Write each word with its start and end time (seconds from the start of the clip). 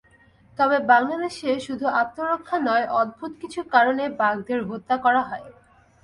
তবে 0.59 0.77
বাংলাদেশে 0.91 1.49
শুধু 1.59 1.85
আত্মরক্ষা 2.01 2.57
নয়, 2.59 2.85
অদ্ভুত 3.01 3.31
কিছু 3.41 3.59
কারণে 3.73 4.03
বাঘদের 4.19 4.59
হত্যা 4.69 4.95
করা 4.97 5.21
হয়। 5.29 5.47